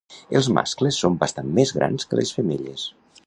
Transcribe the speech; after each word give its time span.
Els 0.37 0.47
mascles 0.57 0.97
són 1.03 1.19
bastant 1.25 1.53
més 1.61 1.75
grans 1.77 2.09
que 2.13 2.21
les 2.21 2.33
femelles. 2.39 2.89